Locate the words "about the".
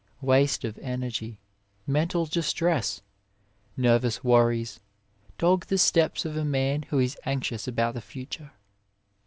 7.67-8.01